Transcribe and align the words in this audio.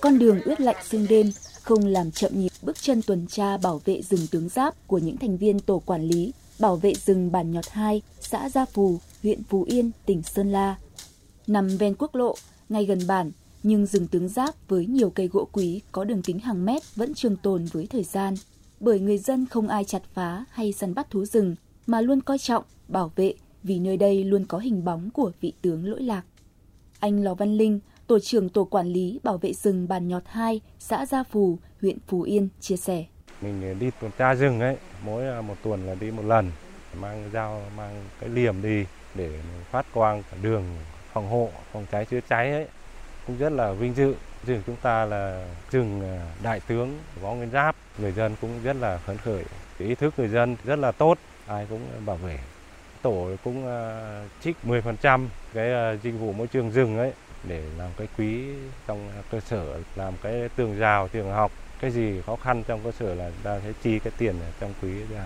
Con 0.00 0.18
đường 0.18 0.40
ướt 0.40 0.60
lạnh 0.60 0.76
sương 0.84 1.06
đêm 1.08 1.30
không 1.62 1.86
làm 1.86 2.10
chậm 2.10 2.32
nhịp 2.34 2.52
bước 2.62 2.80
chân 2.80 3.02
tuần 3.02 3.26
tra 3.26 3.56
bảo 3.56 3.80
vệ 3.84 4.02
rừng 4.02 4.26
tướng 4.30 4.48
giáp 4.48 4.86
của 4.86 4.98
những 4.98 5.16
thành 5.16 5.36
viên 5.36 5.60
tổ 5.60 5.82
quản 5.86 6.02
lý 6.02 6.32
bảo 6.58 6.76
vệ 6.76 6.92
rừng 6.94 7.32
bản 7.32 7.52
nhọt 7.52 7.68
2, 7.70 8.02
xã 8.20 8.48
Gia 8.48 8.64
Phù, 8.64 8.98
huyện 9.22 9.42
Phú 9.44 9.64
Yên, 9.68 9.90
tỉnh 10.06 10.22
Sơn 10.22 10.52
La. 10.52 10.76
Nằm 11.46 11.76
ven 11.76 11.94
quốc 11.98 12.14
lộ, 12.14 12.34
ngay 12.68 12.84
gần 12.84 12.98
bản, 13.06 13.30
nhưng 13.62 13.86
rừng 13.86 14.06
tướng 14.06 14.28
giáp 14.28 14.68
với 14.68 14.86
nhiều 14.86 15.10
cây 15.10 15.28
gỗ 15.28 15.48
quý 15.52 15.80
có 15.92 16.04
đường 16.04 16.22
kính 16.22 16.38
hàng 16.38 16.64
mét 16.64 16.82
vẫn 16.96 17.14
trường 17.14 17.36
tồn 17.36 17.64
với 17.64 17.86
thời 17.86 18.04
gian. 18.04 18.34
Bởi 18.80 19.00
người 19.00 19.18
dân 19.18 19.46
không 19.46 19.68
ai 19.68 19.84
chặt 19.84 20.02
phá 20.14 20.44
hay 20.50 20.72
săn 20.72 20.94
bắt 20.94 21.10
thú 21.10 21.24
rừng, 21.24 21.56
mà 21.86 22.00
luôn 22.00 22.20
coi 22.20 22.38
trọng, 22.38 22.64
bảo 22.88 23.12
vệ 23.16 23.34
vì 23.62 23.78
nơi 23.78 23.96
đây 23.96 24.24
luôn 24.24 24.46
có 24.46 24.58
hình 24.58 24.84
bóng 24.84 25.10
của 25.10 25.32
vị 25.40 25.52
tướng 25.62 25.86
lỗi 25.86 26.02
lạc. 26.02 26.22
Anh 27.00 27.24
Lò 27.24 27.34
Văn 27.34 27.56
Linh, 27.56 27.80
tổ 28.06 28.18
trưởng 28.18 28.48
tổ 28.48 28.64
quản 28.64 28.86
lý 28.86 29.20
bảo 29.22 29.38
vệ 29.38 29.52
rừng 29.52 29.88
Bản 29.88 30.08
Nhọt 30.08 30.22
2, 30.26 30.60
xã 30.78 31.06
Gia 31.06 31.22
Phù, 31.22 31.58
huyện 31.80 31.98
Phú 32.08 32.22
Yên 32.22 32.48
chia 32.60 32.76
sẻ. 32.76 33.04
Mình 33.40 33.78
đi 33.78 33.90
tuần 34.00 34.12
tra 34.18 34.34
rừng 34.34 34.60
ấy, 34.60 34.76
mỗi 35.04 35.28
à, 35.28 35.40
một 35.40 35.54
tuần 35.62 35.86
là 35.86 35.94
đi 35.94 36.10
một 36.10 36.24
lần, 36.24 36.50
mang 37.00 37.30
dao, 37.32 37.62
mang 37.76 38.04
cái 38.20 38.28
liềm 38.28 38.62
đi 38.62 38.84
để 39.14 39.30
phát 39.70 39.86
quang 39.92 40.22
cả 40.30 40.36
đường 40.42 40.64
phòng 41.12 41.28
hộ, 41.28 41.50
phòng 41.72 41.86
cháy 41.92 42.04
chữa 42.04 42.20
cháy 42.28 42.52
ấy. 42.52 42.66
Cũng 43.26 43.38
rất 43.38 43.52
là 43.52 43.72
vinh 43.72 43.94
dự. 43.94 44.14
Rừng 44.46 44.62
chúng 44.66 44.76
ta 44.82 45.04
là 45.04 45.48
rừng 45.70 46.00
à, 46.00 46.32
đại 46.42 46.60
tướng 46.60 46.98
Võ 47.22 47.34
Nguyên 47.34 47.50
Giáp, 47.50 47.76
người 47.98 48.12
dân 48.12 48.36
cũng 48.40 48.50
rất 48.64 48.76
là 48.76 48.98
phấn 48.98 49.16
khởi. 49.16 49.44
Cái 49.78 49.88
ý 49.88 49.94
thức 49.94 50.14
người 50.16 50.28
dân 50.28 50.56
rất 50.64 50.78
là 50.78 50.92
tốt, 50.92 51.18
ai 51.46 51.66
cũng 51.70 51.80
bảo 52.06 52.16
vệ. 52.16 52.38
Tổ 53.02 53.28
cũng 53.44 53.66
à, 53.66 54.24
trích 54.42 54.56
10% 54.64 55.26
cái 55.54 55.98
dịch 56.02 56.14
vụ 56.20 56.32
môi 56.32 56.46
trường 56.46 56.70
rừng 56.70 56.98
ấy 56.98 57.12
để 57.48 57.62
làm 57.78 57.90
cái 57.96 58.08
quý 58.18 58.44
trong 58.86 59.10
cơ 59.30 59.40
sở, 59.40 59.80
làm 59.96 60.14
cái 60.22 60.48
tường 60.56 60.78
rào, 60.78 61.08
trường 61.08 61.32
học 61.32 61.52
cái 61.80 61.90
gì 61.90 62.20
khó 62.26 62.36
khăn 62.36 62.62
trong 62.66 62.80
cơ 62.84 62.92
sở 62.98 63.14
là 63.14 63.30
ta 63.42 63.60
sẽ 63.64 63.72
chi 63.82 63.98
cái 63.98 64.12
tiền 64.18 64.34
trong 64.60 64.72
quý 64.82 64.90
ra. 65.14 65.24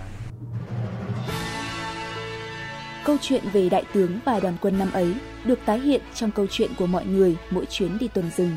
Câu 3.05 3.17
chuyện 3.21 3.43
về 3.53 3.69
đại 3.69 3.83
tướng 3.93 4.19
và 4.25 4.39
đoàn 4.39 4.57
quân 4.61 4.79
năm 4.79 4.91
ấy 4.91 5.13
được 5.45 5.59
tái 5.65 5.79
hiện 5.79 6.01
trong 6.13 6.31
câu 6.31 6.47
chuyện 6.51 6.71
của 6.77 6.87
mọi 6.87 7.05
người 7.05 7.37
mỗi 7.49 7.65
chuyến 7.65 7.97
đi 7.97 8.07
tuần 8.07 8.29
rừng. 8.37 8.55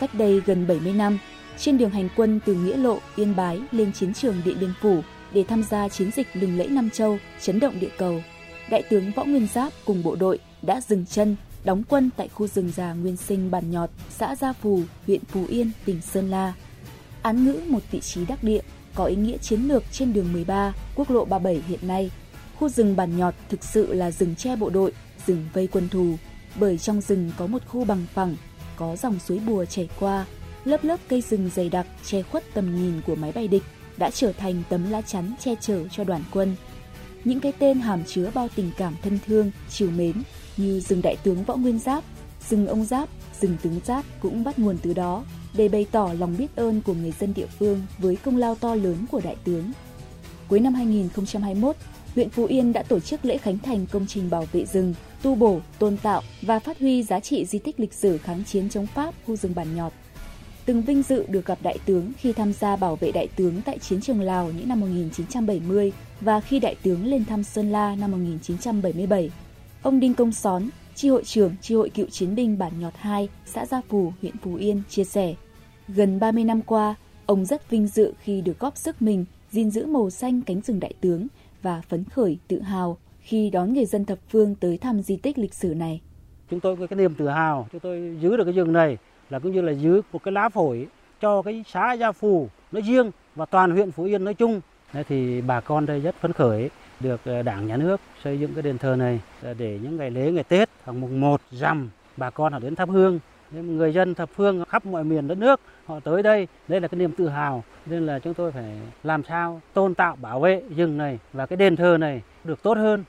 Cách 0.00 0.14
đây 0.14 0.42
gần 0.46 0.66
70 0.66 0.92
năm, 0.92 1.18
trên 1.58 1.78
đường 1.78 1.90
hành 1.90 2.08
quân 2.16 2.40
từ 2.46 2.54
Nghĩa 2.54 2.76
Lộ, 2.76 2.98
Yên 3.16 3.36
Bái 3.36 3.60
lên 3.72 3.92
chiến 3.92 4.14
trường 4.14 4.34
Điện 4.44 4.56
Biên 4.60 4.72
Phủ 4.80 5.02
để 5.32 5.44
tham 5.48 5.62
gia 5.62 5.88
chiến 5.88 6.10
dịch 6.10 6.26
lừng 6.32 6.58
lẫy 6.58 6.68
Nam 6.68 6.90
Châu, 6.90 7.18
chấn 7.40 7.60
động 7.60 7.80
địa 7.80 7.90
cầu, 7.98 8.22
Đại 8.70 8.82
tướng 8.82 9.12
Võ 9.12 9.24
Nguyên 9.24 9.46
Giáp 9.54 9.72
cùng 9.84 10.02
bộ 10.02 10.16
đội 10.16 10.38
đã 10.62 10.80
dừng 10.80 11.06
chân, 11.06 11.36
đóng 11.64 11.82
quân 11.88 12.10
tại 12.16 12.28
khu 12.28 12.46
rừng 12.46 12.72
già 12.76 12.92
Nguyên 12.92 13.16
Sinh 13.16 13.50
Bản 13.50 13.70
Nhọt, 13.70 13.90
xã 14.10 14.36
Gia 14.36 14.52
Phù, 14.52 14.80
huyện 15.06 15.24
Phú 15.24 15.46
Yên, 15.48 15.70
tỉnh 15.84 16.00
Sơn 16.00 16.30
La 16.30 16.54
án 17.22 17.44
ngữ 17.44 17.60
một 17.68 17.82
vị 17.90 18.00
trí 18.00 18.24
đắc 18.26 18.44
địa 18.44 18.60
có 18.94 19.04
ý 19.04 19.16
nghĩa 19.16 19.38
chiến 19.38 19.68
lược 19.68 19.82
trên 19.92 20.12
đường 20.12 20.32
13, 20.32 20.72
quốc 20.94 21.10
lộ 21.10 21.24
37 21.24 21.62
hiện 21.68 21.88
nay. 21.88 22.10
Khu 22.58 22.68
rừng 22.68 22.96
Bản 22.96 23.16
Nhọt 23.16 23.34
thực 23.48 23.64
sự 23.64 23.94
là 23.94 24.10
rừng 24.10 24.34
che 24.34 24.56
bộ 24.56 24.70
đội, 24.70 24.92
rừng 25.26 25.48
vây 25.52 25.66
quân 25.66 25.88
thù, 25.88 26.16
bởi 26.60 26.78
trong 26.78 27.00
rừng 27.00 27.30
có 27.36 27.46
một 27.46 27.62
khu 27.68 27.84
bằng 27.84 28.06
phẳng, 28.14 28.36
có 28.76 28.96
dòng 28.96 29.18
suối 29.18 29.38
bùa 29.38 29.64
chảy 29.64 29.88
qua, 30.00 30.26
lớp 30.64 30.84
lớp 30.84 31.00
cây 31.08 31.20
rừng 31.20 31.50
dày 31.54 31.68
đặc 31.68 31.86
che 32.04 32.22
khuất 32.22 32.44
tầm 32.54 32.76
nhìn 32.76 33.00
của 33.06 33.14
máy 33.14 33.32
bay 33.32 33.48
địch 33.48 33.62
đã 33.96 34.10
trở 34.10 34.32
thành 34.32 34.62
tấm 34.68 34.90
lá 34.90 35.02
chắn 35.02 35.34
che 35.40 35.54
chở 35.60 35.88
cho 35.88 36.04
đoàn 36.04 36.22
quân. 36.32 36.56
Những 37.24 37.40
cái 37.40 37.52
tên 37.58 37.80
hàm 37.80 38.04
chứa 38.04 38.30
bao 38.34 38.48
tình 38.54 38.70
cảm 38.76 38.94
thân 39.02 39.18
thương, 39.26 39.50
chiều 39.70 39.90
mến 39.90 40.12
như 40.56 40.80
rừng 40.80 41.02
đại 41.02 41.16
tướng 41.22 41.44
Võ 41.44 41.56
Nguyên 41.56 41.78
Giáp, 41.78 42.04
rừng 42.48 42.66
ông 42.66 42.84
Giáp, 42.84 43.08
rừng 43.40 43.56
tướng 43.62 43.80
Giáp 43.84 44.04
cũng 44.20 44.44
bắt 44.44 44.58
nguồn 44.58 44.78
từ 44.82 44.94
đó 44.94 45.24
để 45.54 45.68
bày 45.68 45.86
tỏ 45.92 46.10
lòng 46.18 46.34
biết 46.38 46.56
ơn 46.56 46.80
của 46.80 46.94
người 46.94 47.12
dân 47.20 47.34
địa 47.34 47.46
phương 47.58 47.82
với 47.98 48.16
công 48.16 48.36
lao 48.36 48.54
to 48.54 48.74
lớn 48.74 48.96
của 49.10 49.20
đại 49.24 49.36
tướng. 49.44 49.72
Cuối 50.48 50.60
năm 50.60 50.74
2021, 50.74 51.76
huyện 52.14 52.30
Phú 52.30 52.44
Yên 52.44 52.72
đã 52.72 52.82
tổ 52.82 53.00
chức 53.00 53.24
lễ 53.24 53.38
khánh 53.38 53.58
thành 53.58 53.86
công 53.86 54.06
trình 54.06 54.30
bảo 54.30 54.46
vệ 54.52 54.64
rừng, 54.64 54.94
tu 55.22 55.34
bổ, 55.34 55.60
tôn 55.78 55.96
tạo 55.96 56.22
và 56.42 56.58
phát 56.58 56.78
huy 56.78 57.02
giá 57.02 57.20
trị 57.20 57.44
di 57.44 57.58
tích 57.58 57.80
lịch 57.80 57.92
sử 57.92 58.18
kháng 58.18 58.44
chiến 58.44 58.68
chống 58.68 58.86
Pháp 58.86 59.14
khu 59.26 59.36
rừng 59.36 59.54
Bản 59.54 59.76
Nhọt. 59.76 59.92
Từng 60.64 60.82
vinh 60.82 61.02
dự 61.02 61.26
được 61.28 61.46
gặp 61.46 61.58
đại 61.62 61.78
tướng 61.86 62.12
khi 62.18 62.32
tham 62.32 62.52
gia 62.52 62.76
bảo 62.76 62.96
vệ 62.96 63.12
đại 63.12 63.28
tướng 63.36 63.62
tại 63.62 63.78
chiến 63.78 64.00
trường 64.00 64.20
Lào 64.20 64.50
những 64.52 64.68
năm 64.68 64.80
1970 64.80 65.92
và 66.20 66.40
khi 66.40 66.58
đại 66.58 66.74
tướng 66.82 67.06
lên 67.06 67.24
thăm 67.24 67.42
Sơn 67.44 67.72
La 67.72 67.96
năm 67.96 68.10
1977. 68.10 69.30
Ông 69.82 70.00
Đinh 70.00 70.14
Công 70.14 70.32
Xón, 70.32 70.62
Tri 70.94 71.08
hội 71.08 71.24
trưởng 71.24 71.54
Tri 71.60 71.74
hội 71.74 71.90
cựu 71.90 72.06
chiến 72.06 72.34
binh 72.34 72.58
Bản 72.58 72.72
Nhọt 72.80 72.92
2, 72.96 73.28
xã 73.44 73.66
Gia 73.66 73.80
Phù, 73.88 74.12
huyện 74.20 74.36
Phú 74.36 74.54
Yên 74.54 74.82
chia 74.88 75.04
sẻ. 75.04 75.34
Gần 75.88 76.20
30 76.20 76.44
năm 76.44 76.62
qua, 76.62 76.94
ông 77.26 77.44
rất 77.44 77.70
vinh 77.70 77.86
dự 77.86 78.14
khi 78.20 78.40
được 78.40 78.58
góp 78.58 78.76
sức 78.76 79.02
mình 79.02 79.24
gìn 79.50 79.70
giữ 79.70 79.86
màu 79.86 80.10
xanh 80.10 80.40
cánh 80.42 80.60
rừng 80.60 80.80
đại 80.80 80.92
tướng 81.00 81.26
và 81.62 81.82
phấn 81.88 82.04
khởi 82.04 82.38
tự 82.48 82.60
hào 82.60 82.96
khi 83.20 83.50
đón 83.50 83.72
người 83.72 83.84
dân 83.84 84.04
thập 84.04 84.18
phương 84.28 84.54
tới 84.54 84.78
thăm 84.78 85.02
di 85.02 85.16
tích 85.16 85.38
lịch 85.38 85.54
sử 85.54 85.74
này. 85.74 86.00
Chúng 86.50 86.60
tôi 86.60 86.76
có 86.76 86.86
cái 86.86 86.96
niềm 86.96 87.14
tự 87.14 87.28
hào, 87.28 87.68
chúng 87.72 87.80
tôi 87.80 88.16
giữ 88.20 88.36
được 88.36 88.44
cái 88.44 88.54
rừng 88.54 88.72
này 88.72 88.98
là 89.30 89.38
cũng 89.38 89.52
như 89.52 89.60
là 89.60 89.72
giữ 89.72 90.02
một 90.12 90.22
cái 90.22 90.32
lá 90.32 90.48
phổi 90.48 90.86
cho 91.20 91.42
cái 91.42 91.64
xã 91.72 91.92
Gia 91.92 92.12
Phù 92.12 92.48
nói 92.72 92.82
riêng 92.82 93.10
và 93.34 93.46
toàn 93.46 93.70
huyện 93.70 93.90
Phú 93.90 94.04
Yên 94.04 94.24
nói 94.24 94.34
chung. 94.34 94.60
Thế 94.92 95.02
thì 95.02 95.40
bà 95.40 95.60
con 95.60 95.86
đây 95.86 96.00
rất 96.00 96.14
phấn 96.20 96.32
khởi 96.32 96.70
được 97.02 97.20
ờ, 97.24 97.42
Đảng 97.42 97.66
Nhà 97.66 97.76
nước 97.76 98.00
xây 98.24 98.40
dựng 98.40 98.54
cái 98.54 98.62
đền 98.62 98.78
thờ 98.78 98.96
này 98.96 99.20
ờ, 99.42 99.54
để 99.54 99.78
những 99.82 99.96
ngày 99.96 100.10
lễ 100.10 100.32
ngày 100.32 100.44
Tết 100.44 100.68
hoặc 100.84 100.92
mùng 100.92 101.20
1 101.20 101.40
rằm 101.50 101.90
bà 102.16 102.30
con 102.30 102.52
họ 102.52 102.58
đến 102.58 102.74
thắp 102.74 102.88
hương. 102.88 103.18
Người 103.52 103.94
dân 103.94 104.14
thập 104.14 104.30
phương 104.34 104.64
khắp 104.64 104.86
mọi 104.86 105.04
miền 105.04 105.28
đất 105.28 105.38
nước 105.38 105.60
họ 105.86 106.00
tới 106.00 106.22
đây 106.22 106.48
đây 106.68 106.80
là 106.80 106.88
cái 106.88 106.98
niềm 106.98 107.12
tự 107.12 107.28
hào. 107.28 107.64
Nên 107.86 108.06
là 108.06 108.18
chúng 108.18 108.34
tôi 108.34 108.52
phải 108.52 108.78
làm 109.02 109.22
sao 109.28 109.60
tôn 109.74 109.94
tạo 109.94 110.16
bảo 110.16 110.40
vệ 110.40 110.62
rừng 110.76 110.98
này 110.98 111.18
và 111.32 111.46
cái 111.46 111.56
đền 111.56 111.76
thờ 111.76 111.96
này 112.00 112.22
được 112.44 112.62
tốt 112.62 112.76
hơn. 112.76 113.04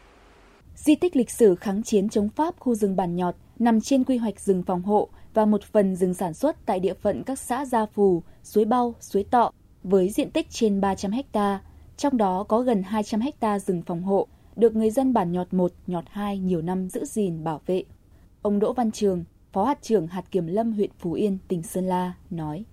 Di 0.75 0.95
tích 0.95 1.15
lịch 1.15 1.31
sử 1.31 1.55
kháng 1.55 1.83
chiến 1.83 2.09
chống 2.09 2.29
Pháp 2.29 2.55
khu 2.59 2.75
rừng 2.75 2.95
Bản 2.95 3.15
Nhọt 3.15 3.35
nằm 3.59 3.81
trên 3.81 4.03
quy 4.03 4.17
hoạch 4.17 4.39
rừng 4.39 4.63
phòng 4.63 4.81
hộ 4.81 5.09
và 5.33 5.45
một 5.45 5.63
phần 5.63 5.95
rừng 5.95 6.13
sản 6.13 6.33
xuất 6.33 6.65
tại 6.65 6.79
địa 6.79 6.93
phận 6.93 7.23
các 7.23 7.39
xã 7.39 7.65
Gia 7.65 7.85
Phù, 7.85 8.23
Suối 8.43 8.65
Bao, 8.65 8.95
Suối 8.99 9.25
Tọ 9.31 9.51
với 9.83 10.09
diện 10.09 10.31
tích 10.31 10.47
trên 10.49 10.81
300 10.81 11.11
hectare 11.11 11.59
trong 11.97 12.17
đó 12.17 12.43
có 12.43 12.59
gần 12.59 12.83
200 12.83 13.21
ha 13.41 13.59
rừng 13.59 13.81
phòng 13.81 14.03
hộ 14.03 14.27
được 14.55 14.75
người 14.75 14.89
dân 14.89 15.13
bản 15.13 15.31
Nhọt 15.31 15.53
1, 15.53 15.71
Nhọt 15.87 16.05
2 16.09 16.37
nhiều 16.37 16.61
năm 16.61 16.89
giữ 16.89 17.05
gìn 17.05 17.43
bảo 17.43 17.61
vệ. 17.65 17.83
Ông 18.41 18.59
Đỗ 18.59 18.73
Văn 18.73 18.91
Trường, 18.91 19.23
Phó 19.53 19.63
hạt 19.63 19.77
trưởng 19.81 20.07
hạt 20.07 20.23
kiểm 20.31 20.47
lâm 20.47 20.71
huyện 20.73 20.89
Phú 20.99 21.13
Yên, 21.13 21.37
tỉnh 21.47 21.63
Sơn 21.63 21.85
La 21.85 22.13
nói. 22.29 22.63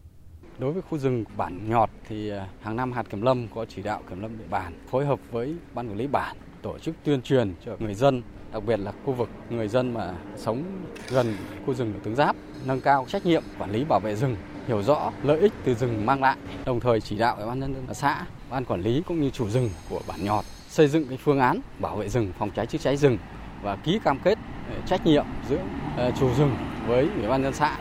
Đối 0.58 0.72
với 0.72 0.82
khu 0.82 0.98
rừng 0.98 1.24
bản 1.36 1.70
nhọt 1.70 1.90
thì 2.08 2.30
à, 2.30 2.48
hàng 2.60 2.76
năm 2.76 2.92
hạt 2.92 3.02
kiểm 3.10 3.22
lâm 3.22 3.48
có 3.54 3.64
chỉ 3.64 3.82
đạo 3.82 4.02
kiểm 4.10 4.20
lâm 4.20 4.38
địa 4.38 4.44
bàn 4.50 4.72
phối 4.90 5.06
hợp 5.06 5.20
với 5.30 5.54
ban 5.74 5.88
quản 5.88 5.98
lý 5.98 6.06
bản 6.06 6.36
tổ 6.62 6.78
chức 6.78 6.94
tuyên 7.04 7.22
truyền 7.22 7.54
cho 7.64 7.76
người 7.78 7.94
dân, 7.94 8.22
đặc 8.52 8.62
biệt 8.66 8.80
là 8.80 8.92
khu 9.04 9.12
vực 9.12 9.28
người 9.50 9.68
dân 9.68 9.94
mà 9.94 10.14
sống 10.36 10.62
gần 11.10 11.26
khu 11.66 11.74
rừng 11.74 11.94
tướng 12.02 12.16
giáp, 12.16 12.36
nâng 12.66 12.80
cao 12.80 13.06
trách 13.08 13.26
nhiệm 13.26 13.42
quản 13.58 13.70
lý 13.70 13.84
bảo 13.84 14.00
vệ 14.00 14.16
rừng, 14.16 14.36
hiểu 14.70 14.82
rõ 14.82 15.12
lợi 15.22 15.38
ích 15.40 15.52
từ 15.64 15.74
rừng 15.74 16.06
mang 16.06 16.22
lại, 16.22 16.36
đồng 16.64 16.80
thời 16.80 17.00
chỉ 17.00 17.18
đạo 17.18 17.36
ủy 17.36 17.46
ban 17.46 17.60
nhân 17.60 17.74
dân 17.74 17.94
xã, 17.94 18.26
ban 18.50 18.64
quản 18.64 18.82
lý 18.82 19.02
cũng 19.06 19.20
như 19.20 19.30
chủ 19.30 19.48
rừng 19.48 19.70
của 19.88 20.00
bản 20.08 20.24
nhọt 20.24 20.44
xây 20.68 20.88
dựng 20.88 21.08
cái 21.08 21.18
phương 21.24 21.40
án 21.40 21.60
bảo 21.78 21.96
vệ 21.96 22.08
rừng, 22.08 22.32
phòng 22.38 22.50
cháy 22.56 22.66
chữa 22.66 22.78
cháy 22.78 22.96
rừng 22.96 23.18
và 23.62 23.76
ký 23.76 23.98
cam 24.04 24.18
kết 24.24 24.38
ờ, 24.70 24.76
trách 24.86 25.06
nhiệm 25.06 25.24
giữa 25.48 25.58
ờ, 25.96 26.10
chủ 26.20 26.34
rừng 26.38 26.56
với 26.86 27.08
ủy 27.16 27.28
ban 27.28 27.42
nhân 27.42 27.54
xã. 27.54 27.76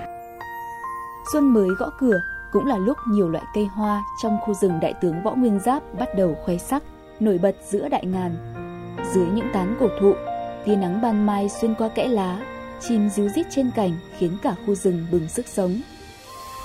Xuân 1.33 1.53
mới 1.53 1.67
gõ 1.79 1.89
cửa 1.99 2.21
cũng 2.51 2.65
là 2.65 2.77
lúc 2.77 2.97
nhiều 3.07 3.29
loại 3.29 3.45
cây 3.55 3.65
hoa 3.65 4.03
trong 4.23 4.37
khu 4.41 4.53
rừng 4.53 4.79
đại 4.81 4.93
tướng 5.01 5.23
Võ 5.23 5.35
Nguyên 5.35 5.59
Giáp 5.59 5.83
bắt 5.99 6.09
đầu 6.17 6.37
khoe 6.45 6.57
sắc, 6.57 6.83
nổi 7.19 7.37
bật 7.37 7.55
giữa 7.69 7.89
đại 7.89 8.05
ngàn. 8.05 8.35
Dưới 9.13 9.25
những 9.25 9.49
tán 9.53 9.75
cổ 9.79 9.87
thụ, 10.01 10.13
tia 10.65 10.75
nắng 10.75 11.01
ban 11.01 11.25
mai 11.25 11.49
xuyên 11.49 11.75
qua 11.75 11.89
kẽ 11.89 12.07
lá, 12.07 12.39
chim 12.79 13.09
ríu 13.09 13.29
rít 13.29 13.45
trên 13.49 13.71
cành 13.75 13.91
khiến 14.17 14.37
cả 14.41 14.55
khu 14.65 14.75
rừng 14.75 15.07
bừng 15.11 15.27
sức 15.27 15.47
sống. 15.47 15.81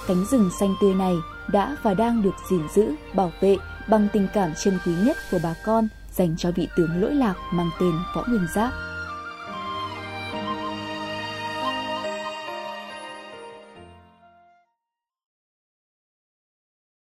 Cánh 0.07 0.25
rừng 0.31 0.51
xanh 0.61 0.75
tươi 0.81 0.95
này 0.95 1.15
đã 1.49 1.77
và 1.83 1.95
đang 1.95 2.23
được 2.23 2.35
gìn 2.51 2.63
giữ, 2.75 2.95
bảo 3.15 3.33
vệ 3.41 3.57
bằng 3.89 4.09
tình 4.13 4.29
cảm 4.35 4.53
chân 4.65 4.79
quý 4.87 4.93
nhất 5.05 5.17
của 5.31 5.39
bà 5.43 5.55
con 5.65 5.89
dành 6.13 6.37
cho 6.37 6.51
vị 6.51 6.69
tướng 6.77 7.03
lỗi 7.03 7.15
lạc 7.15 7.35
mang 7.53 7.71
tên 7.81 7.93
Võ 8.15 8.25
Nguyên 8.29 8.47
Giáp. 8.55 8.73